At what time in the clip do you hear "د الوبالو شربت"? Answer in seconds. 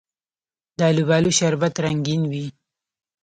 0.77-1.75